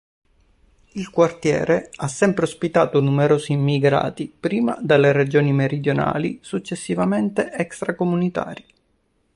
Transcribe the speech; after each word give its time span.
Il 0.93 1.11
quartiere 1.11 1.91
ha 1.97 2.07
sempre 2.07 2.45
ospitato 2.45 2.99
numerosi 3.01 3.51
immigrati, 3.51 4.25
prima 4.27 4.75
dalle 4.81 5.11
regioni 5.11 5.53
meridionali, 5.53 6.39
successivamente 6.41 7.51
extracomunitari. 7.53 8.65